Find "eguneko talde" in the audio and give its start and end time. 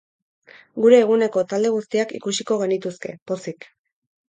1.01-1.71